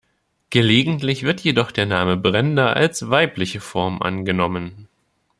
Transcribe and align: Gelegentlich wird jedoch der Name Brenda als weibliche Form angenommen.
Gelegentlich 0.49 1.21
wird 1.21 1.41
jedoch 1.41 1.69
der 1.69 1.85
Name 1.85 2.17
Brenda 2.17 2.73
als 2.73 3.11
weibliche 3.11 3.59
Form 3.61 4.01
angenommen. 4.01 4.87